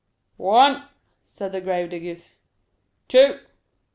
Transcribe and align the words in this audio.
"One!" 0.37 0.85
said 1.23 1.51
the 1.51 1.61
grave 1.61 1.91
diggers, 1.91 2.37
"two! 3.07 3.37